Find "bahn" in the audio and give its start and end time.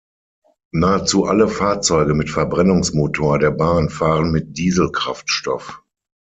3.51-3.91